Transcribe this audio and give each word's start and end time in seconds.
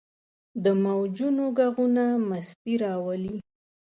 د 0.63 0.65
موجونو 0.83 1.45
ږغونه 1.57 2.05
مستي 2.29 2.73
راولي. 2.83 3.35